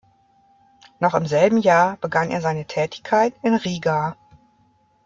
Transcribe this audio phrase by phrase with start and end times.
[0.99, 4.17] Noch im selben Jahr begann er seine Tätigkeit in Riga.